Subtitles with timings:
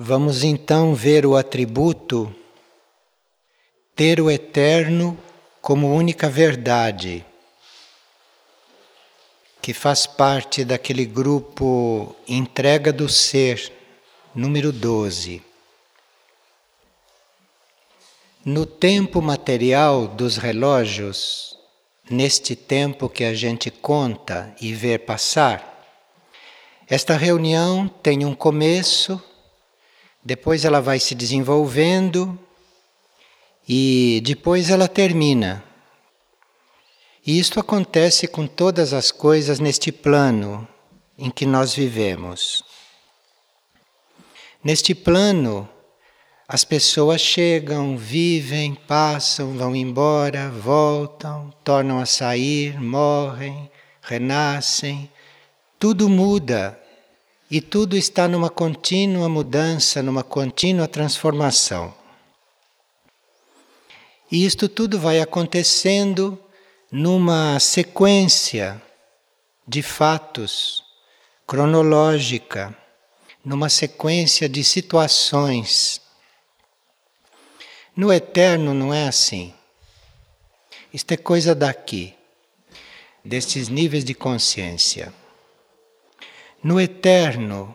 [0.00, 2.32] Vamos então ver o atributo
[3.96, 5.18] ter o eterno
[5.60, 7.26] como única verdade,
[9.60, 13.72] que faz parte daquele grupo entrega do ser,
[14.32, 15.42] número 12.
[18.44, 21.58] No tempo material dos relógios,
[22.08, 25.76] neste tempo que a gente conta e vê passar,
[26.86, 29.20] esta reunião tem um começo
[30.24, 32.38] depois ela vai se desenvolvendo
[33.68, 35.64] e depois ela termina.
[37.26, 40.66] E isto acontece com todas as coisas neste plano
[41.18, 42.62] em que nós vivemos.
[44.64, 45.68] Neste plano,
[46.46, 55.10] as pessoas chegam, vivem, passam, vão embora, voltam, tornam a sair, morrem, renascem.
[55.78, 56.80] Tudo muda
[57.50, 61.94] e tudo está numa contínua mudança, numa contínua transformação.
[64.30, 66.38] E isto tudo vai acontecendo
[66.92, 68.80] numa sequência
[69.66, 70.84] de fatos
[71.46, 72.76] cronológica,
[73.42, 76.02] numa sequência de situações.
[77.96, 79.54] No eterno não é assim.
[80.92, 82.14] Isto é coisa daqui,
[83.24, 85.12] destes níveis de consciência.
[86.62, 87.72] No eterno,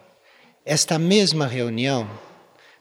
[0.65, 2.09] esta mesma reunião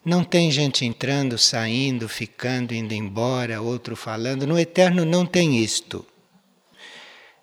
[0.04, 4.46] não tem gente entrando, saindo, ficando, indo embora, outro falando.
[4.46, 6.04] No eterno não tem isto.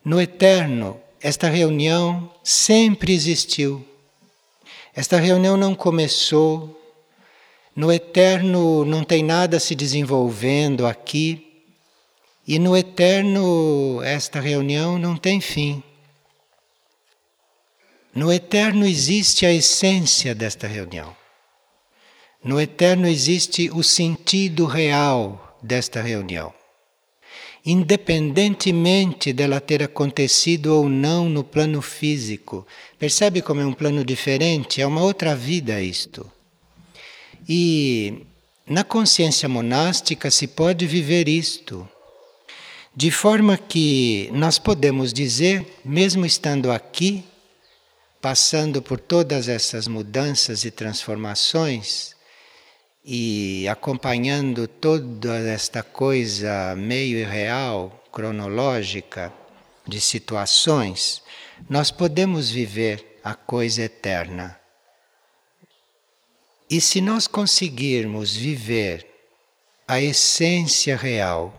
[0.04, 3.86] No eterno, esta reunião sempre existiu.
[4.94, 6.76] Esta reunião não começou.
[7.74, 11.64] No eterno não tem nada se desenvolvendo aqui.
[12.46, 15.82] E no eterno, esta reunião não tem fim.
[18.20, 21.16] No eterno existe a essência desta reunião.
[22.44, 26.54] No eterno existe o sentido real desta reunião.
[27.66, 32.68] Independentemente dela ter acontecido ou não no plano físico.
[32.98, 34.82] Percebe como é um plano diferente?
[34.82, 36.30] É uma outra vida isto.
[37.48, 38.26] E
[38.68, 41.88] na consciência monástica se pode viver isto.
[42.94, 47.24] De forma que nós podemos dizer, mesmo estando aqui,
[48.22, 52.16] passando por todas essas mudanças e transformações
[53.04, 59.34] e acompanhando toda esta coisa meio irreal, cronológica,
[59.88, 61.22] de situações,
[61.68, 64.60] nós podemos viver a coisa eterna.
[66.70, 69.08] E se nós conseguirmos viver
[69.88, 71.52] a essência real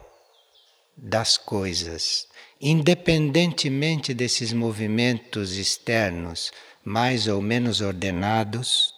[0.96, 2.28] das coisas,
[2.60, 6.52] independentemente desses movimentos externos
[6.84, 8.94] mais ou menos ordenados,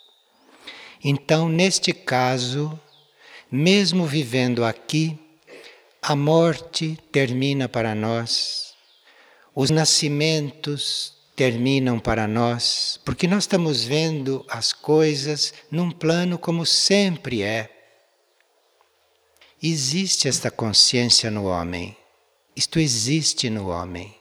[1.04, 2.78] então, neste caso,
[3.50, 5.18] mesmo vivendo aqui,
[6.00, 8.72] a morte termina para nós,
[9.52, 17.42] os nascimentos terminam para nós, porque nós estamos vendo as coisas num plano como sempre
[17.42, 17.68] é.
[19.60, 21.96] Existe esta consciência no homem.
[22.54, 24.14] Isto existe no homem.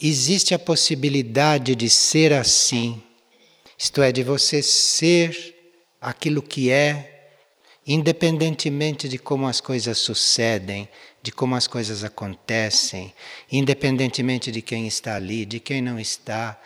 [0.00, 3.02] Existe a possibilidade de ser assim,
[3.78, 5.54] isto é, de você ser
[6.00, 7.30] aquilo que é,
[7.86, 10.88] independentemente de como as coisas sucedem,
[11.22, 13.14] de como as coisas acontecem,
[13.50, 16.60] independentemente de quem está ali, de quem não está,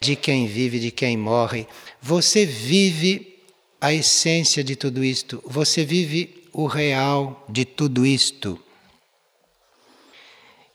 [0.00, 1.66] de quem vive, de quem morre.
[2.00, 3.38] Você vive
[3.80, 8.58] a essência de tudo isto, você vive o real de tudo isto.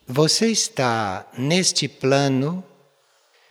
[0.09, 2.63] Você está neste plano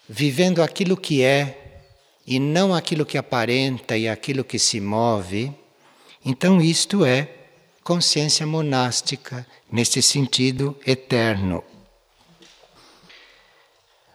[0.08, 1.82] vivendo aquilo que é
[2.26, 5.52] e não aquilo que aparenta e aquilo que se move.
[6.24, 7.28] Então, isto é
[7.84, 11.62] consciência monástica, nesse sentido eterno.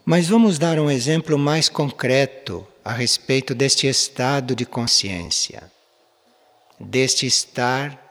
[0.04, 5.72] Mas vamos dar um exemplo mais concreto a respeito deste estado de consciência,
[6.80, 8.02] deste estar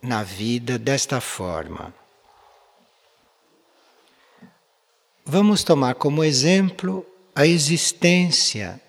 [0.00, 1.92] na vida desta forma.
[5.28, 8.80] Vamos tomar como exemplo a existência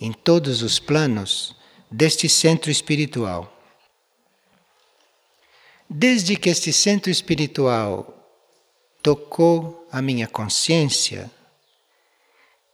[0.00, 1.54] em todos os planos
[1.88, 3.56] deste centro espiritual.
[5.88, 8.28] Desde que este centro espiritual
[9.00, 11.30] tocou a minha consciência,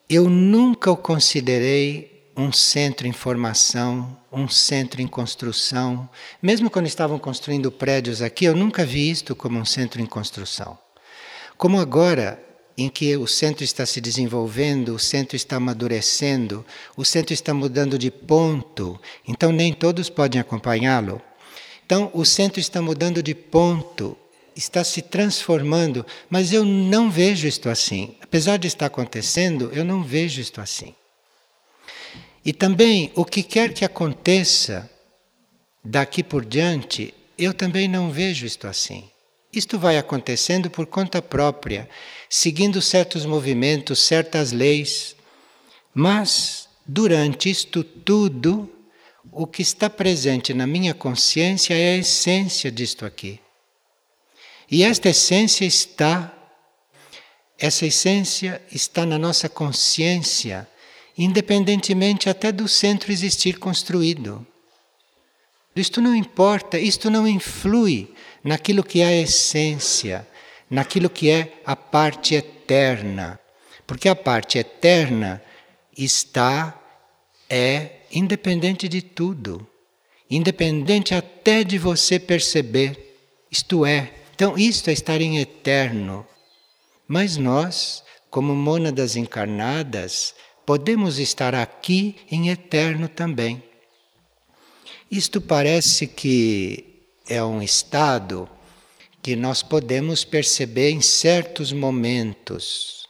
[0.09, 6.09] eu nunca o considerei um centro em formação, um centro em construção.
[6.41, 10.79] Mesmo quando estavam construindo prédios aqui, eu nunca vi isto como um centro em construção.
[11.61, 12.43] Como agora
[12.75, 16.65] em que o centro está se desenvolvendo, o centro está amadurecendo,
[16.97, 18.99] o centro está mudando de ponto,
[19.29, 21.21] então nem todos podem acompanhá-lo.
[21.85, 24.17] Então, o centro está mudando de ponto,
[24.57, 28.17] está se transformando, mas eu não vejo isto assim.
[28.23, 30.95] Apesar de estar acontecendo, eu não vejo isto assim.
[32.43, 34.91] E também, o que quer que aconteça
[35.85, 39.11] daqui por diante, eu também não vejo isto assim.
[39.53, 41.89] Isto vai acontecendo por conta própria,
[42.29, 45.17] seguindo certos movimentos, certas leis.
[45.93, 48.71] Mas, durante isto tudo,
[49.33, 53.41] o que está presente na minha consciência é a essência disto aqui.
[54.71, 56.33] E esta essência está,
[57.59, 60.69] essa essência está na nossa consciência,
[61.19, 64.47] independentemente até do centro existir construído.
[65.75, 70.27] Isto não importa, isto não influi naquilo que é a essência,
[70.69, 73.39] naquilo que é a parte eterna.
[73.87, 75.43] Porque a parte eterna
[75.97, 76.79] está,
[77.49, 79.67] é independente de tudo,
[80.31, 83.17] independente até de você perceber.
[83.51, 86.27] Isto é, então isto é estar em eterno.
[87.07, 90.35] Mas nós, como mônadas encarnadas,
[90.65, 93.63] podemos estar aqui em eterno também.
[95.11, 96.90] Isto parece que
[97.31, 98.51] é um estado
[99.23, 103.09] que nós podemos perceber em certos momentos.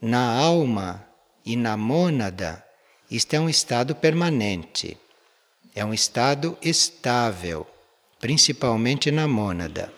[0.00, 1.04] Na alma
[1.44, 2.64] e na mônada,
[3.10, 4.96] isto é um estado permanente,
[5.74, 7.66] é um estado estável,
[8.20, 9.92] principalmente na mônada.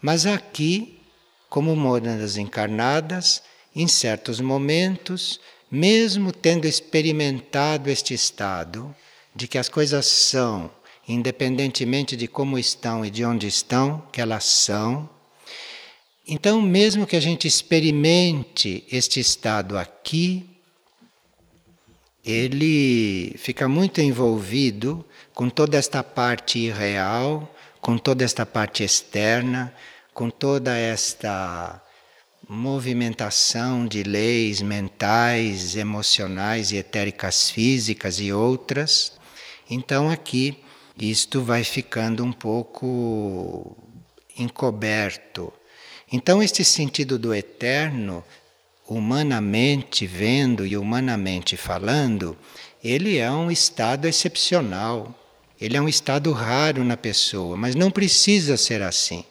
[0.00, 1.00] Mas aqui,
[1.48, 3.42] como mônadas encarnadas,
[3.74, 8.94] em certos momentos, mesmo tendo experimentado este estado
[9.34, 10.70] de que as coisas são
[11.12, 15.08] independentemente de como estão e de onde estão, que elas são.
[16.26, 20.48] Então, mesmo que a gente experimente este estado aqui,
[22.24, 25.04] ele fica muito envolvido
[25.34, 29.74] com toda esta parte irreal, com toda esta parte externa,
[30.12, 31.82] com toda esta
[32.48, 39.12] movimentação de leis mentais, emocionais e etéricas físicas e outras.
[39.68, 40.58] Então aqui
[41.00, 43.76] isto vai ficando um pouco
[44.36, 45.52] encoberto.
[46.12, 48.24] Então, este sentido do eterno,
[48.86, 52.36] humanamente vendo e humanamente falando,
[52.82, 55.14] ele é um estado excepcional.
[55.60, 59.24] Ele é um estado raro na pessoa, mas não precisa ser assim.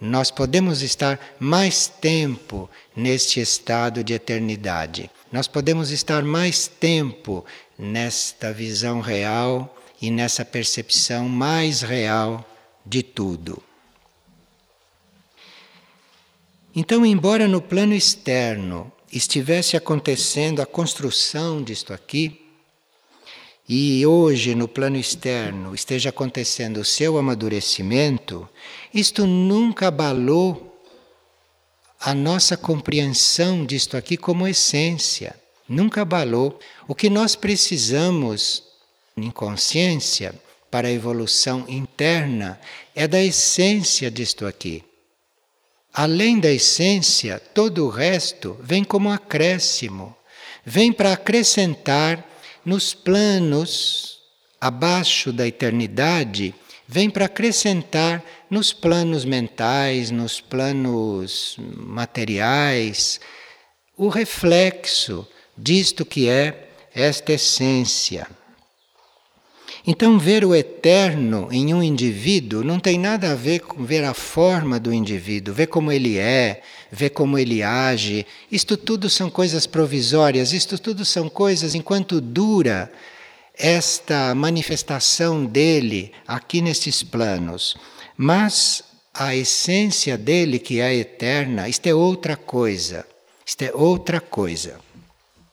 [0.00, 5.10] Nós podemos estar mais tempo neste estado de eternidade.
[5.32, 7.44] Nós podemos estar mais tempo
[7.76, 12.44] nesta visão real e nessa percepção mais real
[12.84, 13.62] de tudo.
[16.74, 22.44] Então, embora no plano externo estivesse acontecendo a construção disto aqui,
[23.68, 28.48] e hoje no plano externo esteja acontecendo o seu amadurecimento,
[28.94, 30.80] isto nunca abalou
[32.00, 35.34] a nossa compreensão disto aqui como essência,
[35.68, 36.58] nunca abalou.
[36.86, 38.62] O que nós precisamos
[39.26, 40.34] inconsciência
[40.70, 42.60] para a evolução interna
[42.94, 44.84] é da essência disto aqui.
[45.92, 50.14] Além da essência, todo o resto vem como acréscimo,
[50.64, 52.24] vem para acrescentar
[52.64, 54.18] nos planos
[54.60, 56.54] abaixo da eternidade,
[56.86, 63.20] vem para acrescentar nos planos mentais, nos planos materiais,
[63.96, 65.26] o reflexo
[65.56, 68.26] disto que é esta essência.
[69.90, 74.12] Então, ver o eterno em um indivíduo não tem nada a ver com ver a
[74.12, 76.60] forma do indivíduo, ver como ele é,
[76.92, 78.26] ver como ele age.
[78.52, 82.92] Isto tudo são coisas provisórias, isto tudo são coisas enquanto dura
[83.54, 87.74] esta manifestação dele aqui nestes planos.
[88.14, 93.06] Mas a essência dele, que é eterna, isto é outra coisa.
[93.46, 94.80] Isto é outra coisa.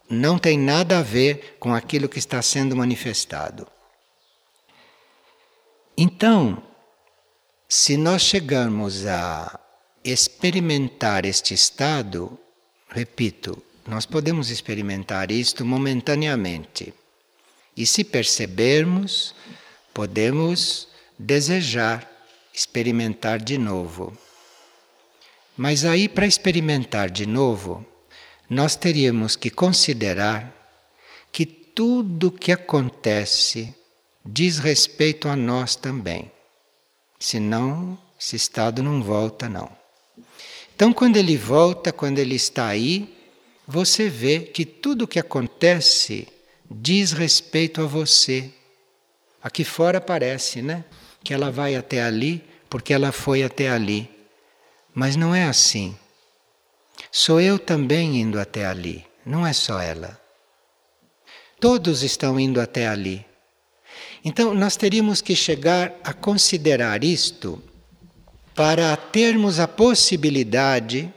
[0.10, 3.66] Não tem nada a ver com aquilo que está sendo manifestado.
[5.98, 6.62] Então,
[7.70, 9.60] se nós chegarmos a
[10.04, 12.38] experimentar este estado,
[12.90, 16.94] repito, nós podemos experimentar isto momentaneamente.
[17.78, 19.34] E se percebermos,
[19.94, 20.88] podemos
[21.18, 22.10] desejar
[22.54, 24.18] experimentar de novo.
[25.58, 27.86] Mas aí, para experimentar de novo,
[28.50, 30.54] nós teríamos que considerar
[31.32, 33.74] que tudo que acontece
[34.26, 36.32] diz respeito a nós também.
[37.20, 39.70] Senão, esse estado não volta, não.
[40.76, 43.16] Então, quando ele volta, quando ele está aí,
[43.68, 46.28] você vê que tudo o que acontece
[46.70, 48.50] diz respeito a você.
[49.42, 50.84] Aqui fora parece, né?
[51.24, 54.10] Que ela vai até ali porque ela foi até ali.
[54.94, 55.98] Mas não é assim.
[57.12, 60.20] Sou eu também indo até ali, não é só ela.
[61.60, 63.26] Todos estão indo até ali.
[64.28, 67.62] Então, nós teríamos que chegar a considerar isto
[68.56, 71.14] para termos a possibilidade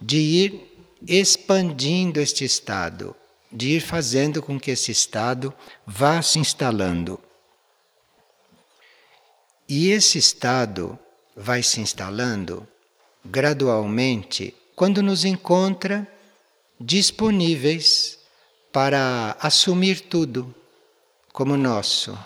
[0.00, 3.14] de ir expandindo este estado,
[3.52, 5.52] de ir fazendo com que esse estado
[5.86, 7.20] vá se instalando.
[9.68, 10.98] E esse estado
[11.36, 12.66] vai se instalando
[13.22, 16.10] gradualmente quando nos encontra
[16.80, 18.18] disponíveis
[18.72, 20.54] para assumir tudo
[21.30, 22.16] como nosso.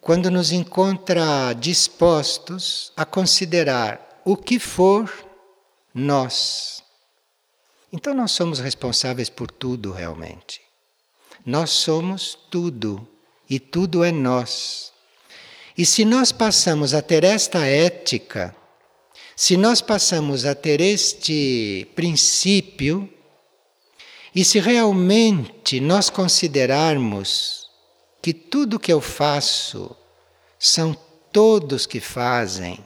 [0.00, 5.12] Quando nos encontra dispostos a considerar o que for
[5.94, 6.82] nós.
[7.92, 10.60] Então nós somos responsáveis por tudo realmente.
[11.44, 13.06] Nós somos tudo
[13.48, 14.92] e tudo é nós.
[15.76, 18.54] E se nós passamos a ter esta ética,
[19.34, 23.08] se nós passamos a ter este princípio,
[24.34, 27.59] e se realmente nós considerarmos
[28.20, 29.96] que tudo que eu faço
[30.58, 30.96] são
[31.32, 32.78] todos que fazem,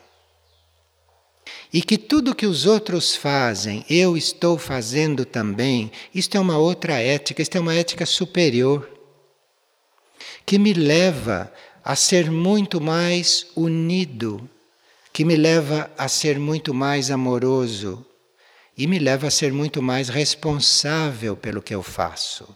[1.73, 6.95] e que tudo que os outros fazem eu estou fazendo também, isto é uma outra
[7.01, 8.89] ética, isto é uma ética superior,
[10.47, 14.49] que me leva a ser muito mais unido
[15.15, 18.05] que me leva a ser muito mais amoroso
[18.77, 22.49] e me leva a ser muito mais responsável pelo que eu faço.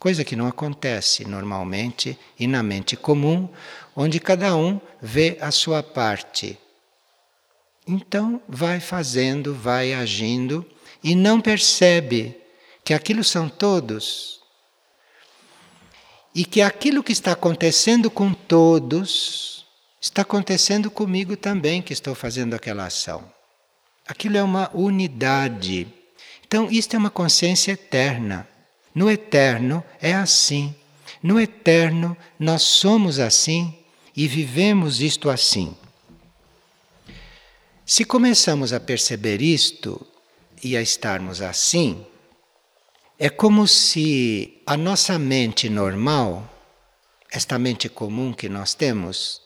[0.00, 3.48] Coisa que não acontece normalmente e na mente comum,
[3.94, 6.58] onde cada um vê a sua parte.
[7.86, 10.66] Então, vai fazendo, vai agindo
[11.04, 12.36] e não percebe
[12.84, 14.40] que aquilo são todos.
[16.34, 19.60] E que aquilo que está acontecendo com todos
[20.00, 23.30] Está acontecendo comigo também que estou fazendo aquela ação.
[24.08, 25.86] Aquilo é uma unidade.
[26.46, 28.48] Então, isto é uma consciência eterna.
[28.94, 30.74] No eterno é assim.
[31.22, 33.76] No eterno nós somos assim
[34.16, 35.76] e vivemos isto assim.
[37.86, 40.06] Se começamos a perceber isto
[40.62, 42.06] e a estarmos assim,
[43.18, 46.48] é como se a nossa mente normal,
[47.30, 49.42] esta mente comum que nós temos,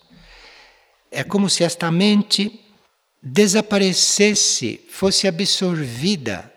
[1.11, 2.61] é como se esta mente
[3.23, 6.54] desaparecesse, fosse absorvida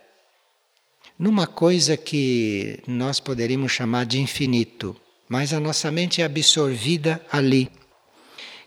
[1.18, 4.96] numa coisa que nós poderíamos chamar de infinito,
[5.28, 7.70] mas a nossa mente é absorvida ali.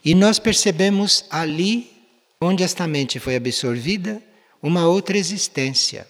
[0.05, 1.91] E nós percebemos ali,
[2.41, 4.23] onde esta mente foi absorvida,
[4.63, 6.07] uma outra existência.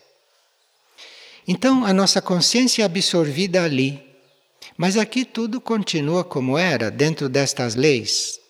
[1.47, 4.03] Então a nossa consciência é absorvida ali,
[4.77, 8.41] mas aqui tudo continua como era, dentro destas leis.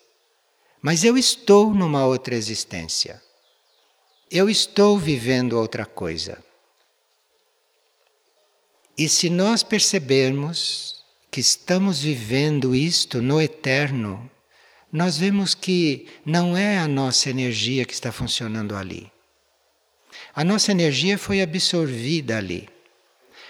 [0.81, 3.21] Mas eu estou numa outra existência.
[4.29, 6.41] Eu estou vivendo outra coisa.
[9.01, 14.29] E se nós percebermos que estamos vivendo isto no eterno,
[14.93, 19.11] nós vemos que não é a nossa energia que está funcionando ali.
[20.35, 22.69] A nossa energia foi absorvida ali.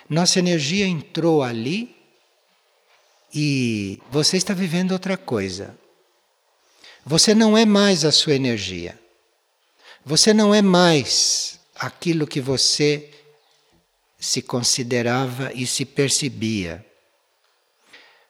[0.10, 1.94] Nossa energia entrou ali
[3.34, 5.78] e você está vivendo outra coisa.
[7.06, 8.98] Você não é mais a sua energia.
[10.06, 13.10] Você não é mais aquilo que você
[14.22, 16.86] se considerava e se percebia.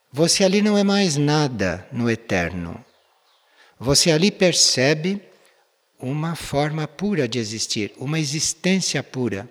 [0.10, 2.84] Você ali não é mais nada no eterno.
[3.78, 5.22] Você ali percebe
[6.00, 9.50] uma forma pura de existir, uma existência pura.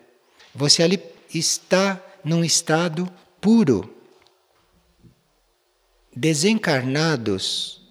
[0.54, 0.98] Você ali
[1.32, 3.06] está num estado
[3.38, 3.94] puro.
[6.16, 7.82] Desencarnados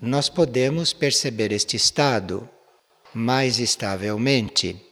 [0.00, 2.48] nós podemos perceber este estado
[3.12, 4.87] mais estavelmente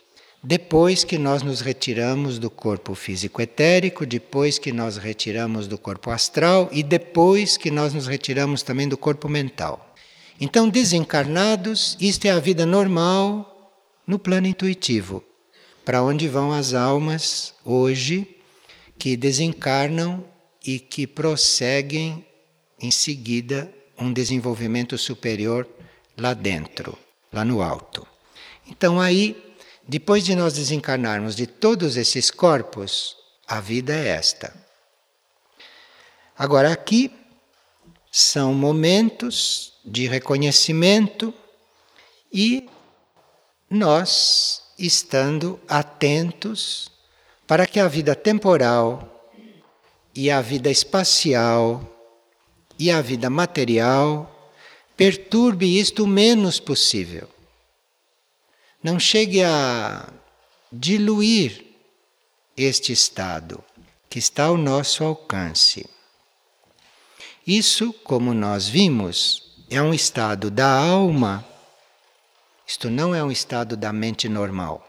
[0.46, 6.08] depois que nós nos retiramos do corpo físico etérico, depois que nós retiramos do corpo
[6.08, 9.92] astral e depois que nós nos retiramos também do corpo mental.
[10.40, 13.72] Então, desencarnados, isto é a vida normal
[14.06, 15.24] no plano intuitivo.
[15.84, 18.36] Para onde vão as almas hoje
[18.96, 20.22] que desencarnam
[20.64, 22.24] e que prosseguem
[22.80, 25.66] em seguida um desenvolvimento superior
[26.16, 26.96] lá dentro,
[27.32, 28.06] lá no alto.
[28.68, 29.45] Então, aí,
[29.86, 33.16] depois de nós desencarnarmos de todos esses corpos,
[33.46, 34.52] a vida é esta.
[36.36, 37.12] Agora, aqui
[38.10, 41.32] são momentos de reconhecimento
[42.32, 42.68] e
[43.70, 46.90] nós estando atentos
[47.46, 49.30] para que a vida temporal
[50.14, 51.80] e a vida espacial
[52.78, 54.52] e a vida material
[54.96, 57.35] perturbe isto o menos possível.
[58.86, 60.08] Não chegue a
[60.70, 61.64] diluir
[62.56, 63.64] este estado
[64.08, 65.90] que está ao nosso alcance.
[67.44, 71.44] Isso, como nós vimos, é um estado da alma.
[72.64, 74.88] Isto não é um estado da mente normal.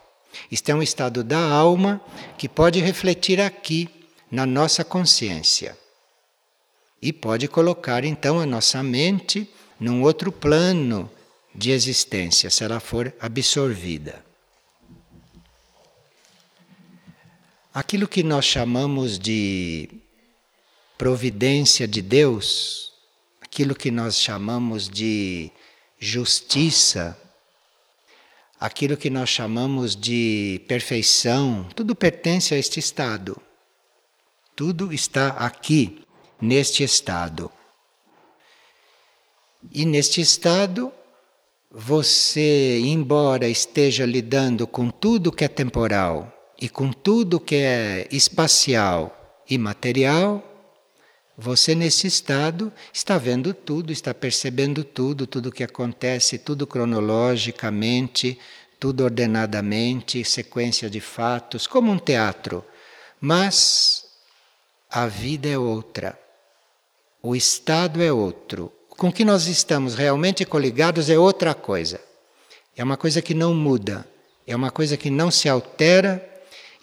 [0.51, 1.99] Isto é um estado da alma
[2.37, 3.89] que pode refletir aqui
[4.29, 5.75] na nossa consciência.
[7.01, 9.49] E pode colocar então a nossa mente
[9.79, 11.09] num outro plano
[11.57, 14.23] de existência, se ela for absorvida.
[17.73, 19.89] Aquilo que nós chamamos de
[20.97, 22.93] providência de Deus,
[23.41, 25.51] aquilo que nós chamamos de
[25.99, 27.19] justiça,
[28.59, 33.39] aquilo que nós chamamos de perfeição, tudo pertence a este estado.
[34.55, 36.03] Tudo está aqui,
[36.41, 37.51] neste estado.
[39.71, 40.91] E neste estado,
[41.79, 49.43] você, embora esteja lidando com tudo que é temporal e com tudo que é espacial
[49.47, 50.43] e material,
[51.37, 58.39] você nesse estado está vendo tudo, está percebendo tudo, tudo que acontece, tudo cronologicamente,
[58.79, 62.65] tudo ordenadamente, sequência de fatos, como um teatro.
[63.21, 64.03] Mas
[64.89, 66.19] a vida é outra.
[67.21, 68.73] O estado é outro.
[68.97, 72.01] Com que nós estamos realmente coligados é outra coisa.
[72.75, 74.07] É uma coisa que não muda,
[74.45, 76.27] é uma coisa que não se altera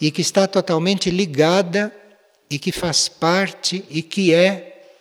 [0.01, 1.95] e que está totalmente ligada
[2.49, 4.93] e que faz parte e que é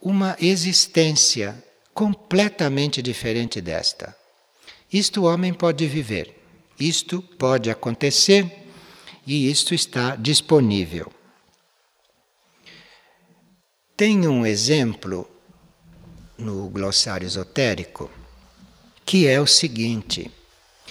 [0.00, 1.60] uma existência
[1.92, 4.16] completamente diferente desta.
[4.92, 6.36] Isto o homem pode viver,
[6.78, 8.48] isto pode acontecer
[9.26, 11.12] e isto está disponível.
[13.96, 15.28] Tem um exemplo
[16.38, 18.10] no glossário esotérico
[19.08, 20.30] que é o seguinte: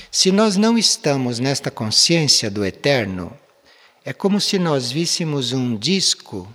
[0.09, 3.31] se nós não estamos nesta consciência do eterno,
[4.03, 6.51] é como se nós víssemos um disco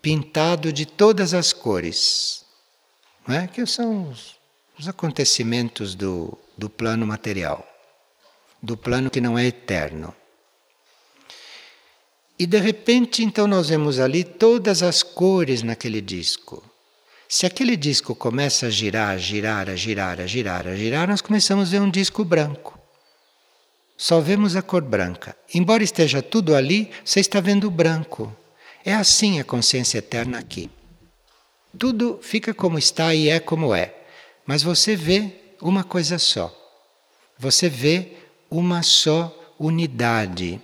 [0.00, 2.46] pintado de todas as cores,
[3.28, 3.46] não é?
[3.46, 4.36] que são os,
[4.78, 7.62] os acontecimentos do, do plano material,
[8.62, 10.14] do plano que não é eterno.
[12.38, 16.64] E de repente, então, nós vemos ali todas as cores naquele disco.
[17.32, 21.22] Se aquele disco começa a girar, a girar, a girar, a girar, a girar, nós
[21.22, 22.82] começamos a ver um disco branco
[24.02, 25.36] só vemos a cor branca.
[25.54, 28.36] Embora esteja tudo ali, você está vendo o branco.
[28.84, 30.68] É assim a consciência eterna aqui.
[31.78, 33.94] Tudo fica como está e é como é.
[34.44, 36.52] Mas você vê uma coisa só.
[37.38, 38.14] Você vê
[38.50, 40.60] uma só unidade.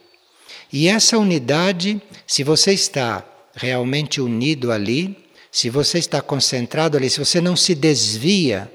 [0.73, 5.17] E essa unidade, se você está realmente unido ali,
[5.51, 8.71] se você está concentrado ali, se você não se desvia,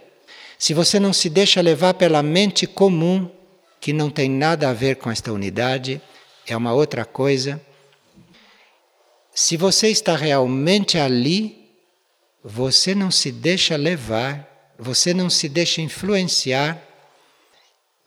[0.58, 3.30] se você não se deixa levar pela mente comum,
[3.80, 6.02] que não tem nada a ver com esta unidade,
[6.48, 7.62] é uma outra coisa.
[9.34, 11.70] Se você está realmente ali,
[12.44, 16.82] você não se deixa levar, você não se deixa influenciar,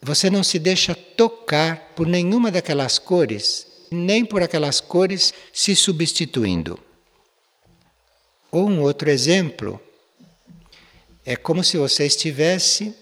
[0.00, 6.78] você não se deixa tocar por nenhuma daquelas cores, nem por aquelas cores se substituindo.
[8.56, 9.78] Ou um outro exemplo,
[11.26, 12.96] é como se você estivesse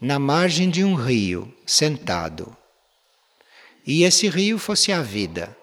[0.00, 2.56] na margem de um rio, sentado.
[3.86, 5.56] E esse rio fosse a vida.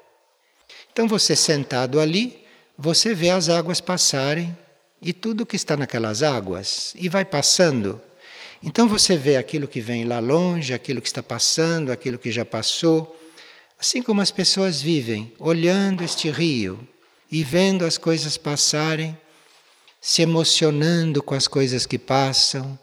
[0.89, 2.45] Então você sentado ali,
[2.77, 4.57] você vê as águas passarem
[5.01, 8.01] e tudo que está naquelas águas e vai passando.
[8.63, 12.45] Então você vê aquilo que vem lá longe, aquilo que está passando, aquilo que já
[12.45, 13.19] passou.
[13.77, 16.87] Assim como as pessoas vivem, olhando este rio
[17.29, 19.17] e vendo as coisas passarem,
[20.05, 22.77] se emocionando com as coisas que passam,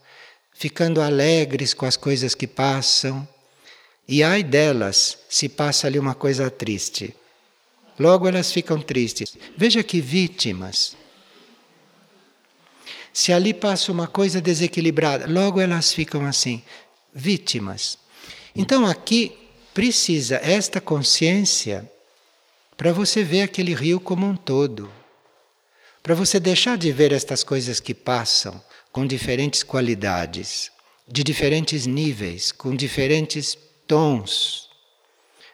[0.52, 3.26] ficando alegres com as coisas que passam.
[4.08, 7.14] E ai delas se passa ali uma coisa triste.
[7.96, 9.37] Logo elas ficam tristes.
[9.56, 10.96] Veja que vítimas.
[13.12, 16.61] Se ali passa uma coisa desequilibrada, logo elas ficam assim,
[17.14, 17.98] vítimas.
[18.52, 19.30] Então aqui
[19.72, 21.88] precisa esta consciência
[22.76, 24.90] para você ver aquele rio como um todo.
[26.02, 28.60] Para você deixar de ver estas coisas que passam
[28.90, 30.72] com diferentes qualidades,
[31.06, 34.68] de diferentes níveis, com diferentes tons.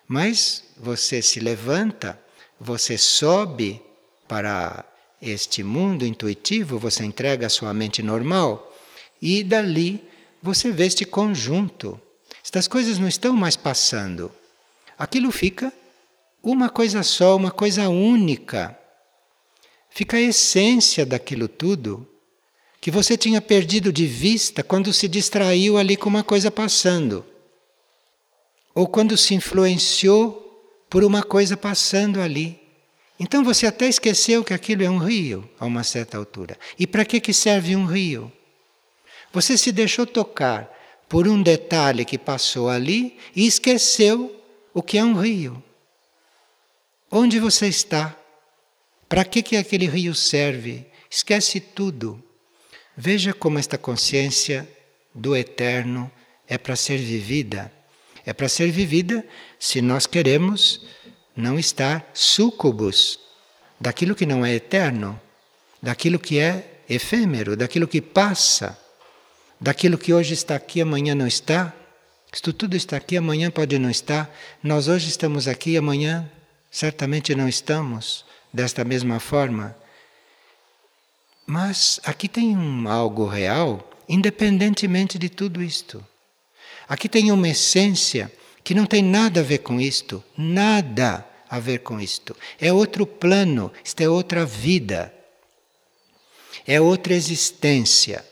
[0.07, 2.19] Mas você se levanta,
[2.59, 3.83] você sobe
[4.27, 4.87] para
[5.21, 8.75] este mundo intuitivo, você entrega a sua mente normal
[9.21, 10.03] e dali
[10.43, 12.01] você vê este conjunto.
[12.43, 14.33] Estas coisas não estão mais passando.
[14.99, 15.71] Aquilo fica
[16.43, 18.79] uma coisa só, uma coisa única.
[19.91, 22.07] Fica a essência daquilo tudo
[22.81, 27.25] que você tinha perdido de vista quando se distraiu ali com uma coisa passando.
[28.75, 30.45] Ou quando se influenciou
[30.89, 32.61] por uma coisa passando ali.
[33.19, 36.57] Então você até esqueceu que aquilo é um rio a uma certa altura.
[36.79, 38.33] E para que, que serve um rio?
[39.33, 40.73] Você se deixou tocar
[41.09, 44.35] por um detalhe que passou ali e esqueceu
[44.73, 45.63] o que é um rio.
[47.11, 48.18] Onde você está?
[49.09, 50.87] Para que, que aquele rio serve?
[51.11, 52.23] Esquece tudo.
[52.97, 54.69] Veja como esta consciência
[55.15, 56.11] do eterno
[56.47, 57.73] é para ser vivida.
[58.27, 59.25] É para ser vivida
[59.59, 60.87] se nós queremos
[61.35, 63.19] não estar súcubos
[63.81, 65.19] daquilo que não é eterno,
[65.81, 68.79] daquilo que é efêmero, daquilo que passa,
[69.59, 71.75] daquilo que hoje está aqui, amanhã não está.
[72.31, 74.31] Isto tudo está aqui, amanhã pode não estar.
[74.63, 76.31] Nós hoje estamos aqui, amanhã
[76.71, 79.77] certamente não estamos desta mesma forma.
[81.47, 86.05] Mas aqui tem um algo real, independentemente de tudo isto.
[86.89, 88.33] Aqui tem uma essência
[88.65, 92.37] que não tem nada a ver com isto, nada a ver com isto.
[92.61, 95.13] É outro plano, isto é outra vida,
[96.67, 98.25] é outra existência.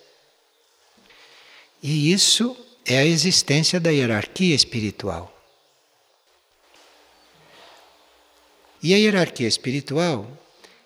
[1.82, 5.35] E isso é a existência da hierarquia espiritual.
[8.82, 10.26] E a hierarquia espiritual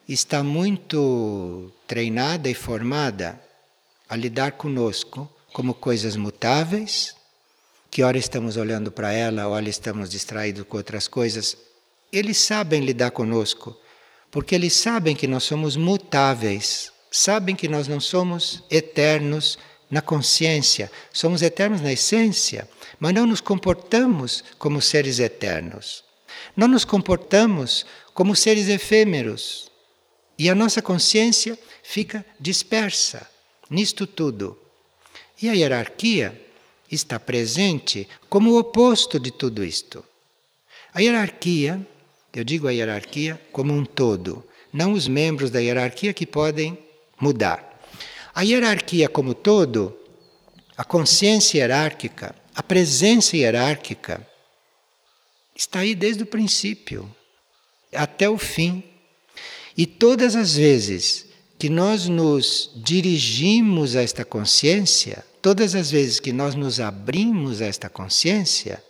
[0.09, 3.41] está muito treinada e formada
[4.09, 7.15] a lidar conosco como coisas mutáveis,
[7.91, 11.57] que ora estamos olhando para ela, ora estamos distraídos com outras coisas,
[12.13, 13.77] eles sabem lidar conosco,
[14.31, 19.59] porque eles sabem que nós somos mutáveis, sabem que nós não somos eternos
[19.91, 22.69] na consciência, somos eternos na essência,
[23.01, 26.05] mas não nos comportamos como seres eternos.
[26.57, 29.71] Não nos comportamos como seres efêmeros.
[30.39, 33.29] E a nossa consciência fica dispersa
[33.69, 34.59] nisto tudo.
[35.41, 36.41] E a hierarquia
[36.91, 40.05] está presente como o oposto de tudo isto.
[40.93, 41.87] A hierarquia
[42.33, 46.79] eu digo a hierarquia como um todo, não os membros da hierarquia que podem
[47.21, 47.81] mudar.
[48.33, 49.97] A hierarquia como todo,
[50.77, 54.25] a consciência hierárquica, a presença hierárquica,
[55.61, 57.15] está aí desde o princípio
[57.93, 58.83] até o fim.
[59.77, 61.27] E todas as vezes
[61.59, 67.67] que nós nos dirigimos a esta consciência, todas as vezes que nós nos abrimos a
[67.67, 68.83] esta consciência,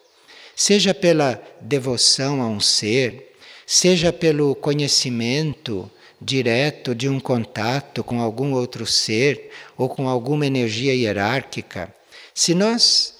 [0.54, 3.34] seja pela devoção a um ser,
[3.66, 5.90] seja pelo conhecimento
[6.22, 11.92] direto de um contato com algum outro ser ou com alguma energia hierárquica,
[12.32, 13.16] se nós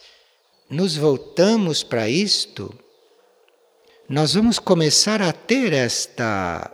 [0.69, 2.73] nos voltamos para isto,
[4.11, 6.69] nós vamos começar a ter esta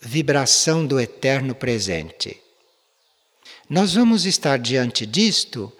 [0.00, 2.40] vibração do eterno presente.
[3.68, 5.72] Nós vamos estar diante disto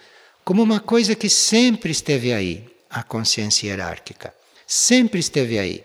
[0.44, 4.34] como uma coisa que sempre esteve aí, a consciência hierárquica.
[4.66, 5.84] Sempre esteve aí.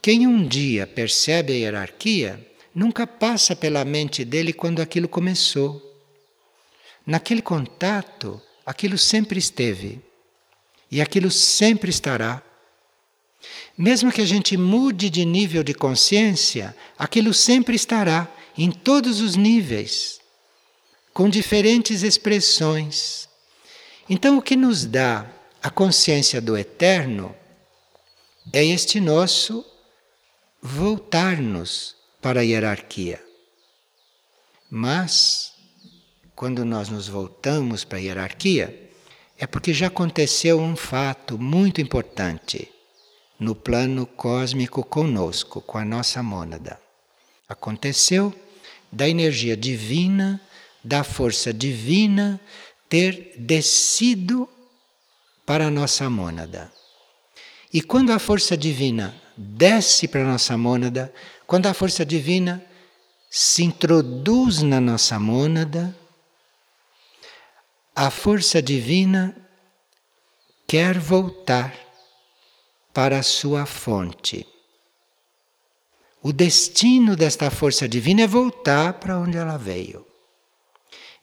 [0.00, 5.82] Quem um dia percebe a hierarquia nunca passa pela mente dele quando aquilo começou.
[7.06, 10.00] Naquele contato, aquilo sempre esteve
[10.90, 12.42] e aquilo sempre estará.
[13.76, 19.34] Mesmo que a gente mude de nível de consciência, aquilo sempre estará em todos os
[19.34, 20.20] níveis,
[21.12, 23.28] com diferentes expressões.
[24.08, 25.26] Então, o que nos dá
[25.62, 27.34] a consciência do eterno
[28.52, 29.64] é este nosso
[30.62, 33.22] voltar-nos para a hierarquia.
[34.70, 35.52] Mas,
[36.36, 38.90] quando nós nos voltamos para a hierarquia,
[39.36, 42.73] é porque já aconteceu um fato muito importante
[43.38, 46.80] no plano cósmico conosco, com a nossa mônada.
[47.48, 48.34] Aconteceu
[48.90, 50.40] da energia divina,
[50.82, 52.40] da força divina
[52.88, 54.48] ter descido
[55.44, 56.72] para a nossa mônada.
[57.72, 61.12] E quando a força divina desce para a nossa mônada,
[61.46, 62.64] quando a força divina
[63.28, 65.94] se introduz na nossa mônada,
[67.94, 69.36] a força divina
[70.66, 71.83] quer voltar
[72.94, 74.46] para a sua fonte.
[76.22, 80.06] O destino desta força divina é voltar para onde ela veio.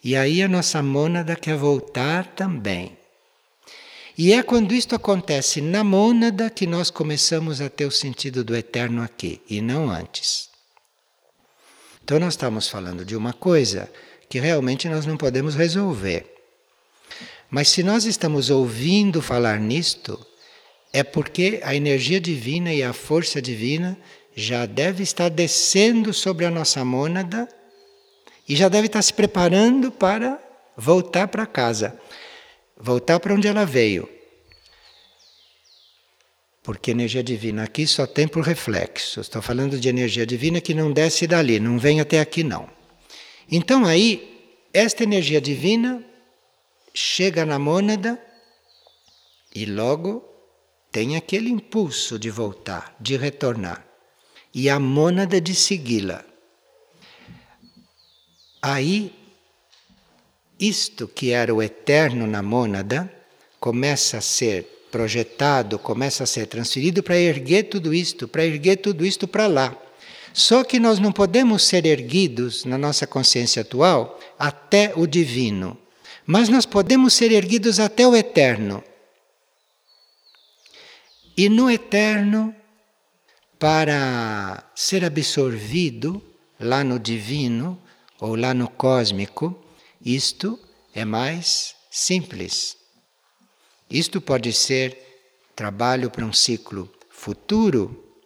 [0.03, 2.97] E aí a nossa mônada quer voltar também.
[4.17, 8.55] E é quando isto acontece na mônada que nós começamos a ter o sentido do
[8.55, 10.49] eterno aqui, e não antes.
[12.03, 13.89] Então, nós estamos falando de uma coisa
[14.29, 16.25] que realmente nós não podemos resolver.
[17.49, 20.23] Mas se nós estamos ouvindo falar nisto,
[20.93, 23.97] é porque a energia divina e a força divina
[24.35, 27.47] já deve estar descendo sobre a nossa mônada
[28.47, 30.41] e já deve estar se preparando para
[30.75, 31.99] voltar para casa,
[32.77, 34.09] voltar para onde ela veio.
[36.63, 39.19] Porque energia divina aqui só tem por reflexo.
[39.19, 42.69] Estou falando de energia divina que não desce dali, não vem até aqui não.
[43.49, 46.03] Então aí, esta energia divina
[46.93, 48.21] chega na mônada
[49.55, 50.30] e logo
[50.91, 53.85] tem aquele impulso de voltar, de retornar.
[54.53, 56.25] E a mônada de segui-la.
[58.61, 59.13] Aí,
[60.59, 63.11] isto que era o eterno na mônada
[63.59, 69.05] começa a ser projetado, começa a ser transferido para erguer tudo isto, para erguer tudo
[69.05, 69.75] isto para lá.
[70.33, 75.77] Só que nós não podemos ser erguidos na nossa consciência atual até o divino,
[76.25, 78.83] mas nós podemos ser erguidos até o eterno.
[81.35, 82.53] E no eterno,
[83.57, 86.21] para ser absorvido
[86.59, 87.81] lá no divino
[88.19, 89.63] ou lá no cósmico,
[90.03, 90.59] isto
[90.93, 92.75] é mais simples.
[93.89, 94.97] Isto pode ser
[95.55, 98.17] trabalho para um ciclo futuro,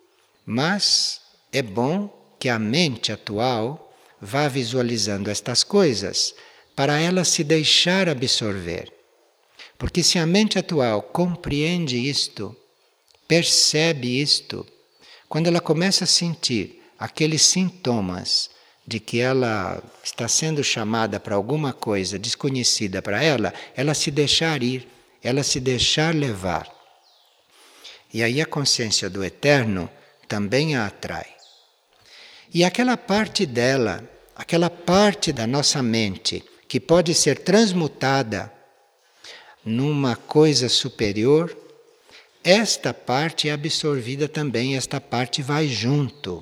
[0.46, 6.34] mas é bom que a mente atual vá visualizando estas coisas
[6.76, 8.92] para ela se deixar absorver.
[9.78, 12.56] Porque se a mente atual compreende isto,
[13.28, 14.66] percebe isto,
[15.28, 18.50] quando ela começa a sentir aqueles sintomas
[18.88, 24.62] de que ela está sendo chamada para alguma coisa desconhecida para ela, ela se deixar
[24.62, 24.88] ir
[25.26, 26.72] ela se deixar levar.
[28.14, 29.90] E aí a consciência do eterno
[30.28, 31.26] também a atrai.
[32.54, 38.54] E aquela parte dela, aquela parte da nossa mente que pode ser transmutada
[39.66, 41.58] numa coisa superior,
[42.46, 46.42] esta parte é absorvida também, esta parte vai junto.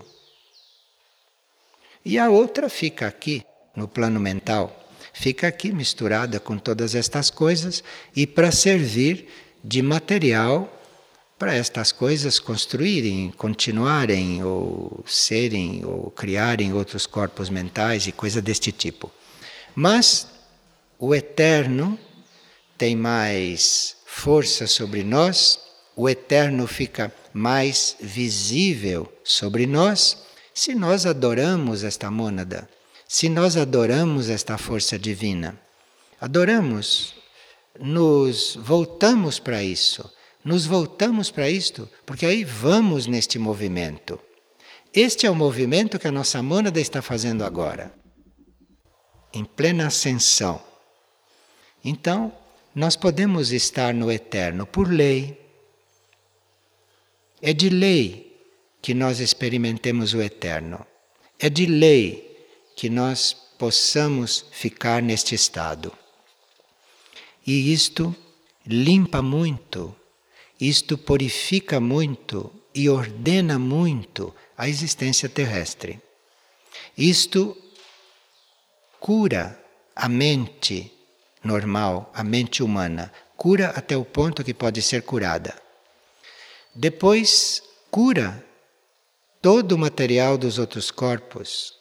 [2.05, 3.43] E a outra fica aqui,
[3.75, 7.83] no plano mental fica aqui misturada com todas estas coisas
[8.15, 9.27] e para servir
[9.63, 10.81] de material
[11.37, 18.71] para estas coisas construírem, continuarem ou serem ou criarem outros corpos mentais e coisa deste
[18.71, 19.11] tipo.
[19.75, 20.27] Mas
[20.97, 21.99] o eterno
[22.77, 25.59] tem mais força sobre nós,
[25.95, 30.17] o eterno fica mais visível sobre nós
[30.53, 32.67] se nós adoramos esta mônada
[33.13, 35.55] se nós adoramos esta força divina.
[36.19, 37.13] Adoramos,
[37.79, 40.11] nos voltamos para isso,
[40.43, 44.19] nos voltamos para isto, porque aí vamos neste movimento.
[44.91, 47.93] Este é o movimento que a nossa mônada está fazendo agora,
[49.31, 50.59] em plena ascensão.
[51.85, 52.33] Então,
[52.73, 55.39] nós podemos estar no eterno por lei.
[57.45, 58.39] É de lei
[58.81, 60.87] que nós experimentemos o eterno.
[61.37, 65.91] É de lei que nós possamos ficar neste estado.
[67.45, 68.15] E isto
[68.65, 69.93] limpa muito,
[70.57, 75.99] isto purifica muito e ordena muito a existência terrestre.
[76.97, 77.57] Isto
[79.01, 79.61] cura
[79.93, 80.89] a mente
[81.43, 85.62] normal, a mente humana, cura até o ponto que pode ser curada.
[86.75, 88.43] Depois, cura
[89.41, 91.73] todo o material dos outros corpos,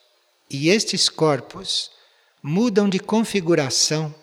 [0.49, 1.89] e estes corpos
[2.43, 4.13] mudam de configuração.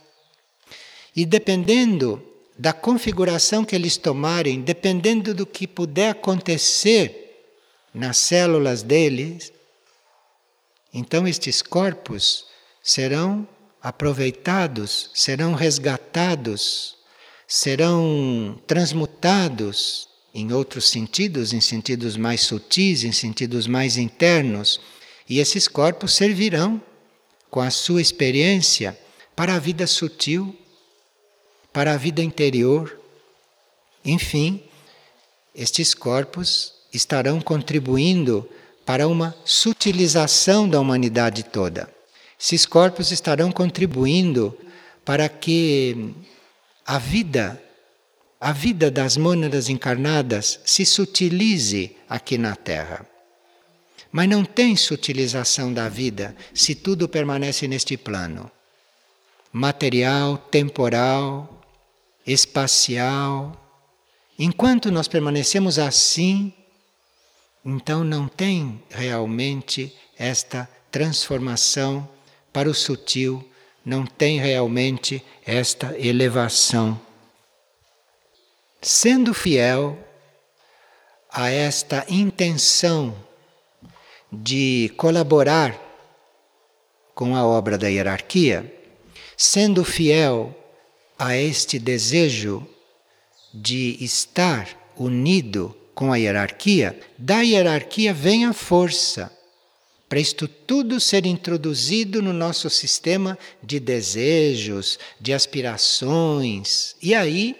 [1.16, 2.22] E dependendo
[2.56, 7.48] da configuração que eles tomarem, dependendo do que puder acontecer
[7.92, 9.50] nas células deles,
[10.92, 12.46] então estes corpos
[12.82, 13.48] serão
[13.82, 16.96] aproveitados, serão resgatados,
[17.48, 24.80] serão transmutados em outros sentidos, em sentidos mais sutis, em sentidos mais internos
[25.30, 26.82] e esses corpos servirão,
[27.48, 28.98] com a sua experiência,
[29.36, 30.56] para a vida sutil,
[31.72, 32.98] para a vida interior.
[34.04, 34.60] Enfim,
[35.54, 38.48] estes corpos estarão contribuindo
[38.84, 41.88] para uma sutilização da humanidade toda.
[42.38, 44.56] Esses corpos estarão contribuindo
[45.04, 46.12] para que
[46.84, 47.62] a vida,
[48.40, 53.06] a vida das mônadas encarnadas se sutilize aqui na Terra.
[54.10, 58.50] Mas não tem sutilização da vida se tudo permanece neste plano
[59.52, 61.60] material, temporal,
[62.26, 63.56] espacial.
[64.38, 66.52] Enquanto nós permanecemos assim,
[67.64, 72.08] então não tem realmente esta transformação
[72.52, 73.44] para o sutil
[73.84, 77.00] não tem realmente esta elevação.
[78.82, 79.98] Sendo fiel
[81.30, 83.14] a esta intenção
[84.32, 85.78] de colaborar
[87.14, 88.72] com a obra da hierarquia,
[89.36, 90.56] sendo fiel
[91.18, 92.66] a este desejo
[93.52, 99.30] de estar unido com a hierarquia, da hierarquia vem a força
[100.10, 106.96] para isto tudo ser introduzido no nosso sistema de desejos, de aspirações.
[107.00, 107.54] E aí,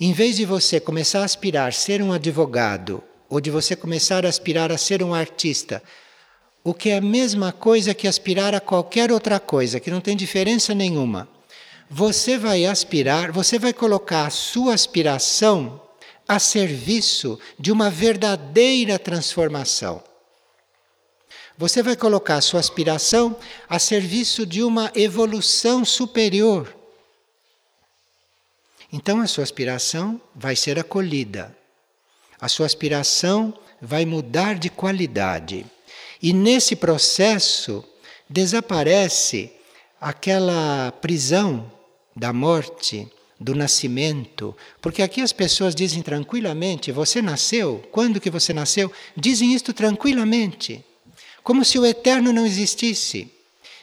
[0.00, 4.26] em vez de você começar a aspirar a ser um advogado, ou de você começar
[4.26, 5.82] a aspirar a ser um artista,
[6.62, 10.16] o que é a mesma coisa que aspirar a qualquer outra coisa, que não tem
[10.16, 11.28] diferença nenhuma.
[11.88, 15.80] Você vai aspirar, você vai colocar a sua aspiração
[16.28, 20.02] a serviço de uma verdadeira transformação.
[21.56, 23.36] Você vai colocar a sua aspiração
[23.68, 26.75] a serviço de uma evolução superior.
[28.96, 31.54] Então a sua aspiração vai ser acolhida.
[32.40, 35.66] A sua aspiração vai mudar de qualidade.
[36.22, 37.84] E nesse processo
[38.26, 39.52] desaparece
[40.00, 41.70] aquela prisão
[42.16, 43.06] da morte,
[43.38, 48.90] do nascimento, porque aqui as pessoas dizem tranquilamente: você nasceu, quando que você nasceu?
[49.14, 50.82] Dizem isto tranquilamente
[51.42, 53.30] como se o eterno não existisse.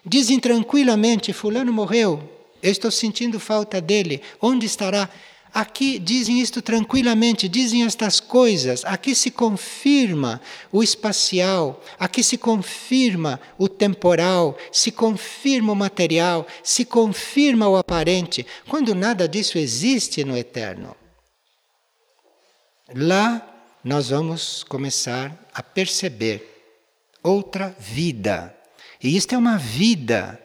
[0.04, 5.10] Dizem tranquilamente: Fulano morreu, eu estou sentindo falta dele, onde estará?
[5.54, 8.84] Aqui dizem isto tranquilamente, dizem estas coisas.
[8.86, 16.84] Aqui se confirma o espacial, aqui se confirma o temporal, se confirma o material, se
[16.84, 20.96] confirma o aparente, quando nada disso existe no eterno.
[22.96, 23.48] Lá
[23.84, 26.50] nós vamos começar a perceber
[27.22, 28.56] outra vida.
[29.04, 30.40] E isto é uma vida,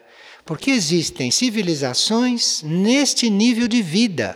[0.49, 4.35] porque existem civilizações neste nível de vida.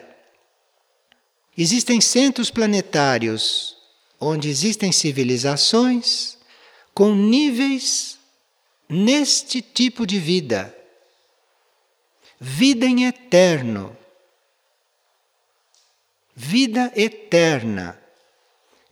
[1.58, 3.76] Existem centros planetários
[4.20, 6.38] onde existem civilizações
[6.94, 8.20] com níveis
[8.88, 10.78] neste tipo de vida.
[12.40, 13.98] Vida em eterno.
[16.36, 18.00] Vida eterna.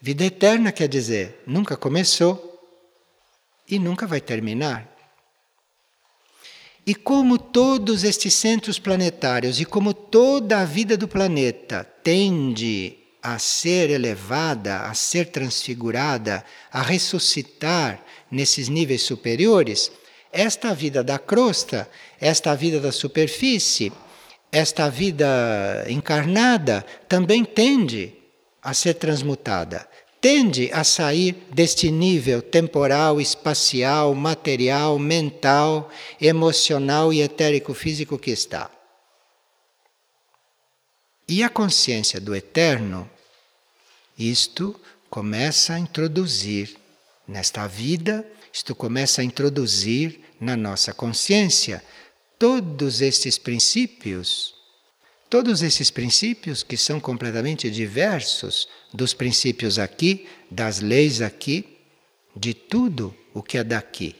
[0.01, 2.60] Vida eterna quer dizer, nunca começou,
[3.69, 4.90] e nunca vai terminar.
[6.86, 13.38] E como todos estes centros planetários e como toda a vida do planeta tende a
[13.38, 19.91] ser elevada, a ser transfigurada, a ressuscitar nesses níveis superiores,
[20.32, 21.88] esta vida da crosta,
[22.20, 23.91] esta vida da superfície,
[24.52, 28.15] esta vida encarnada também tende
[28.62, 29.90] a ser transmutada
[30.21, 35.89] tende a sair deste nível temporal, espacial, material, mental,
[36.21, 38.69] emocional e etérico-físico que está.
[41.27, 43.10] E a consciência do eterno,
[44.15, 44.79] isto
[45.10, 46.77] começa a introduzir
[47.27, 51.84] nesta vida, isto começa a introduzir na nossa consciência
[52.38, 54.61] todos estes princípios
[55.32, 61.78] Todos esses princípios que são completamente diversos dos princípios aqui, das leis aqui,
[62.36, 64.13] de tudo o que é daqui.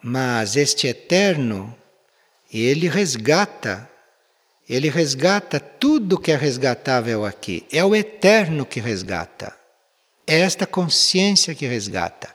[0.00, 1.76] Mas este eterno,
[2.54, 3.90] ele resgata,
[4.68, 7.66] ele resgata tudo que é resgatável aqui.
[7.72, 9.52] É o eterno que resgata.
[10.28, 12.32] É esta consciência que resgata.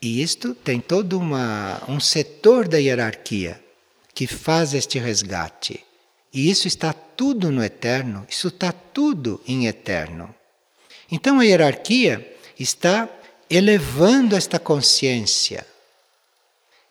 [0.00, 3.62] E isto tem todo uma, um setor da hierarquia
[4.14, 5.84] que faz este resgate.
[6.32, 10.34] E isso está tudo no eterno, isso está tudo em eterno.
[11.10, 13.08] Então a hierarquia está
[13.48, 15.66] elevando esta consciência,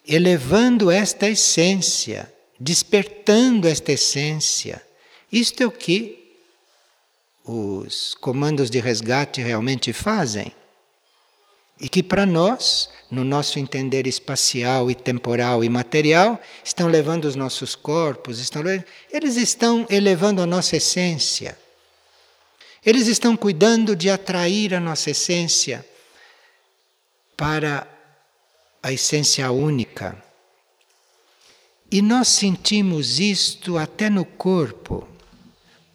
[0.07, 4.81] elevando esta essência, despertando esta essência.
[5.31, 6.37] Isto é o que
[7.43, 10.53] os comandos de resgate realmente fazem.
[11.83, 17.35] E que para nós, no nosso entender espacial e temporal e material, estão levando os
[17.35, 18.63] nossos corpos, estão,
[19.11, 21.59] eles estão elevando a nossa essência.
[22.85, 25.85] Eles estão cuidando de atrair a nossa essência
[27.35, 27.85] para
[28.81, 30.15] a essência única.
[31.91, 35.05] E nós sentimos isto até no corpo,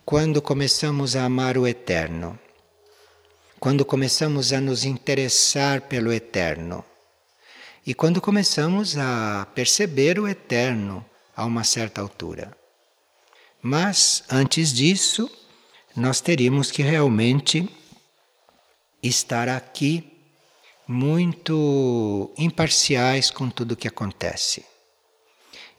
[0.05, 2.39] quando começamos a amar o eterno
[3.61, 6.85] quando começamos a nos interessar pelo eterno
[7.87, 11.05] e quando começamos a perceber o eterno
[11.35, 12.57] a uma certa altura.
[13.61, 15.31] Mas antes disso,
[15.97, 17.69] nós teríamos que realmente
[19.03, 20.13] estar aqui
[20.87, 24.65] muito imparciais com tudo o que acontece.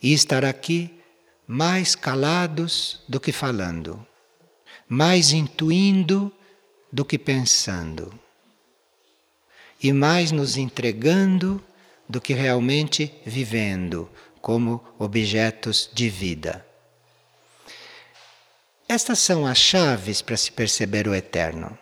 [0.02, 0.98] e estar aqui
[1.46, 4.06] mais calados do que falando,
[4.88, 6.32] mais intuindo
[6.92, 8.18] do que pensando,
[9.82, 11.64] e mais nos entregando
[12.08, 14.10] do que realmente vivendo
[14.42, 16.66] como objetos de vida.
[18.88, 21.78] Estas são as chaves para se perceber o eterno.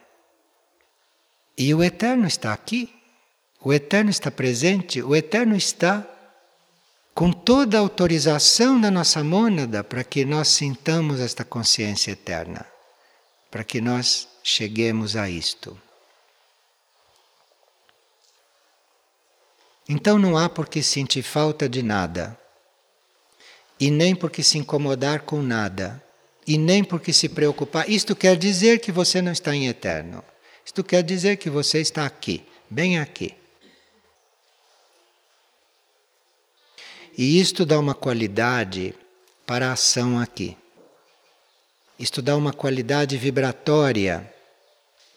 [1.58, 2.94] E o eterno está aqui,
[3.62, 6.06] o eterno está presente, o eterno está
[7.16, 12.66] com toda a autorização da nossa mônada para que nós sintamos esta consciência eterna,
[13.50, 15.80] para que nós cheguemos a isto.
[19.90, 22.38] Então não há por que sentir falta de nada,
[23.80, 26.04] e nem por que se incomodar com nada,
[26.46, 27.90] e nem por que se preocupar.
[27.90, 30.24] Isto quer dizer que você não está em eterno.
[30.66, 33.34] Isto quer dizer que você está aqui, bem aqui.
[37.18, 38.94] E isto dá uma qualidade
[39.46, 40.58] para a ação aqui.
[42.00, 44.32] Isto dá uma qualidade vibratória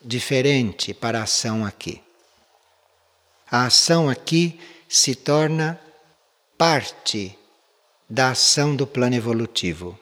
[0.02, 2.02] diferente para a ação aqui
[3.50, 5.80] a ação aqui se torna
[6.56, 7.36] parte
[8.08, 9.98] da ação do plano evolutivo.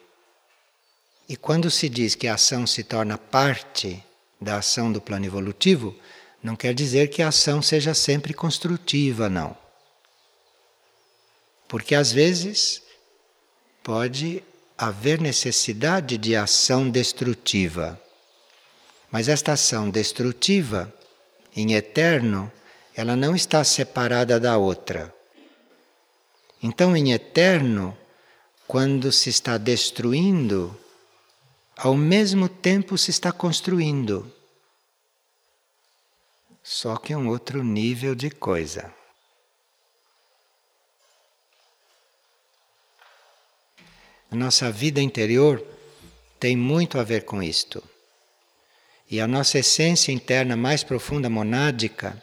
[1.27, 4.03] E quando se diz que a ação se torna parte
[4.39, 5.95] da ação do plano evolutivo,
[6.43, 9.57] não quer dizer que a ação seja sempre construtiva, não.
[11.67, 12.83] Porque às vezes
[13.83, 14.43] pode
[14.81, 18.01] haver necessidade de ação destrutiva.
[19.11, 20.93] Mas esta ação destrutiva,
[21.53, 22.49] em eterno,
[22.95, 25.13] ela não está separada da outra.
[26.63, 27.97] Então, em eterno,
[28.65, 30.73] quando se está destruindo,
[31.75, 34.31] ao mesmo tempo se está construindo.
[36.63, 38.93] Só que um outro nível de coisa.
[44.31, 45.65] A nossa vida interior
[46.39, 47.83] tem muito a ver com isto.
[49.09, 52.21] E a nossa essência interna mais profunda monádica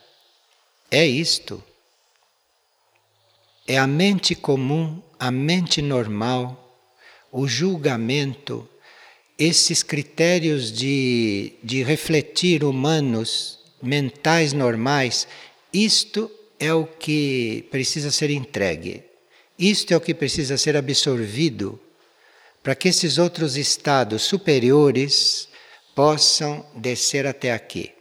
[0.88, 1.62] é isto.
[3.66, 6.80] É a mente comum, a mente normal,
[7.32, 8.68] o julgamento,
[9.36, 15.26] esses critérios de, de refletir humanos, mentais normais,
[15.72, 16.30] isto
[16.60, 19.02] é o que precisa ser entregue.
[19.58, 21.80] Isto é o que precisa ser absorvido
[22.66, 25.48] para que esses outros estados superiores
[25.94, 27.94] possam descer até aqui,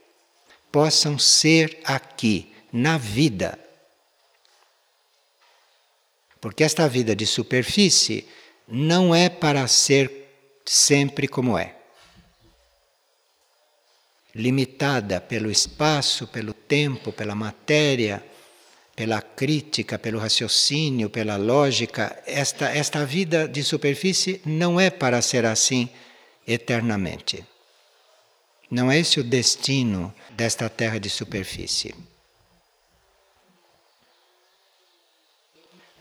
[0.71, 3.59] possam ser aqui na vida.
[6.41, 8.27] Porque esta vida de superfície
[8.67, 10.33] não é para ser
[10.65, 11.75] sempre como é.
[14.33, 18.25] Limitada pelo espaço, pelo tempo, pela matéria,
[18.95, 25.45] pela crítica, pelo raciocínio, pela lógica, esta, esta vida de superfície não é para ser
[25.45, 25.89] assim
[26.47, 27.43] eternamente.
[28.71, 31.93] Não é esse o destino desta terra de superfície.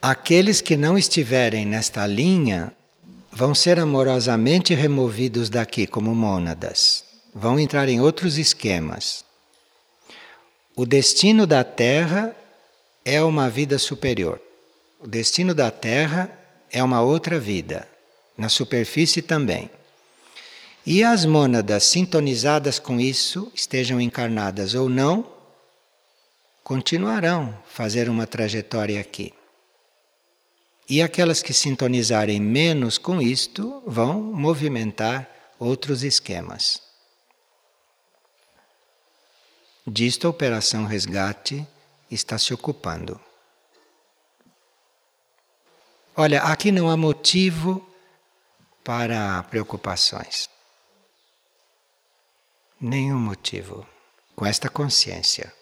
[0.00, 2.72] Aqueles que não estiverem nesta linha
[3.32, 9.24] vão ser amorosamente removidos daqui como mônadas, vão entrar em outros esquemas.
[10.76, 12.34] O destino da Terra
[13.04, 14.40] é uma vida superior.
[14.98, 16.30] O destino da Terra
[16.70, 17.86] é uma outra vida,
[18.36, 19.70] na superfície também.
[20.86, 25.30] E as mônadas sintonizadas com isso, estejam encarnadas ou não,
[26.62, 29.32] continuarão fazer uma trajetória aqui.
[30.88, 35.28] E aquelas que sintonizarem menos com isto vão movimentar
[35.58, 36.82] outros esquemas.
[39.86, 41.66] Disto a Operação Resgate
[42.14, 43.20] está se ocupando.
[46.16, 47.84] Olha, aqui não há motivo
[48.84, 50.48] para preocupações.
[52.80, 53.86] Nenhum motivo
[54.36, 55.52] com esta consciência.